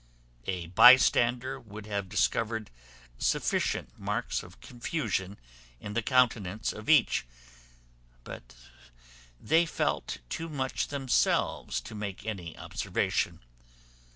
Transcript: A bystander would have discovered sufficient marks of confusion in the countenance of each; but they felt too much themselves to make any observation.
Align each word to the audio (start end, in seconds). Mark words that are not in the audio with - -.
A 0.47 0.65
bystander 0.65 1.59
would 1.59 1.85
have 1.85 2.09
discovered 2.09 2.71
sufficient 3.19 3.99
marks 3.99 4.41
of 4.41 4.59
confusion 4.59 5.37
in 5.79 5.93
the 5.93 6.01
countenance 6.01 6.73
of 6.73 6.89
each; 6.89 7.27
but 8.23 8.55
they 9.39 9.67
felt 9.67 10.17
too 10.27 10.49
much 10.49 10.87
themselves 10.87 11.79
to 11.81 11.93
make 11.93 12.25
any 12.25 12.57
observation. 12.57 13.41